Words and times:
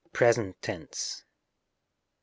present 0.13 0.59
tense. 0.63 1.25